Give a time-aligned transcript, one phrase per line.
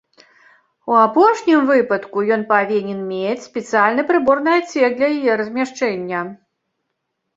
[0.91, 6.19] У апошнім выпадку ён павінен мець спецыяльны прыборны адсек для яе размяшчэння.